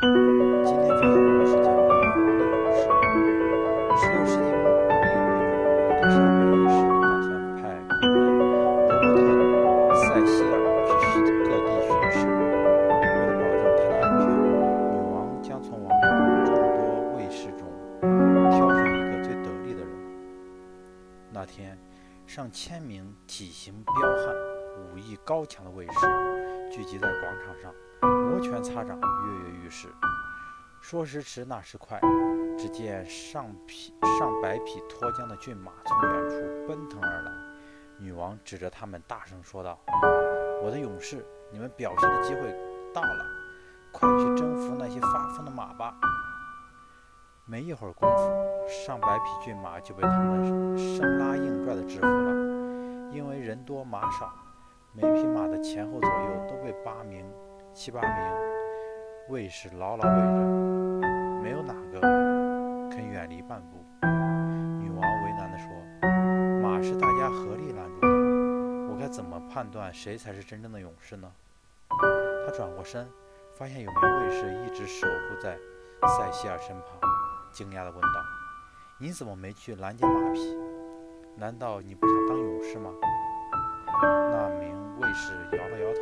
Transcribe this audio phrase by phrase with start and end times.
[0.00, 2.78] 今天分享的是讲女王的勇士。
[3.98, 4.64] 十六世纪末，
[5.90, 7.60] 伊丽莎白一世打算派
[7.98, 9.26] 公人罗伯特·
[9.98, 10.54] 塞西尔
[11.00, 11.02] 去
[11.42, 12.16] 各地巡视。
[13.00, 16.06] 为了保证他的安全，女王将从王宫
[16.44, 16.78] 众多
[17.16, 17.60] 卫士中
[18.52, 19.90] 挑选一个最得力的人。
[21.32, 21.76] 那天，
[22.24, 24.32] 上千名体型彪悍、
[24.94, 26.06] 武艺高强的卫士
[26.70, 27.72] 聚集在广场上。
[28.00, 29.88] 摩拳擦掌，跃跃欲试。
[30.80, 32.00] 说时迟，那时快，
[32.56, 36.36] 只见上匹上百匹脱缰的骏马从远处
[36.68, 37.32] 奔腾而来。
[37.98, 39.78] 女王指着他们，大声说道
[40.62, 42.54] ：“我的勇士，你们表现的机会
[42.94, 43.26] 到了，
[43.90, 45.94] 快去征服那些发疯的马吧！”
[47.44, 52.30] 没一会儿功夫，上百匹骏马就被他们生拉硬拽地制服了。
[53.10, 54.32] 因为人多马少，
[54.92, 57.24] 每匹马的前后左右都被八名。
[57.74, 58.10] 七八名
[59.28, 62.00] 卫士牢牢围着，没有哪个
[62.90, 63.78] 肯远离半步。
[64.80, 65.68] 女王为难地说
[66.60, 68.08] ：“马是大家合力拦住的，
[68.92, 71.30] 我该怎么判断谁才是真正的勇士呢？”
[72.46, 73.06] 她转过身，
[73.54, 75.56] 发现有名卫士一直守护在
[76.16, 76.98] 塞西尔身旁，
[77.52, 78.24] 惊讶地问道
[78.98, 80.58] ：“你怎么没去拦截马匹？
[81.36, 82.90] 难道你不想当勇士吗？”
[84.02, 86.00] 那名卫士摇了摇头，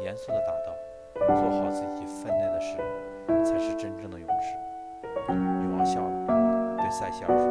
[0.00, 0.74] 严肃地答道。
[1.14, 2.76] 做好自己分内的事，
[3.44, 5.32] 才是真正的勇士。
[5.32, 7.46] 女王笑了，对塞西尔说：“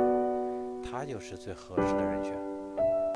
[0.84, 2.34] 他就是最合适的人选。”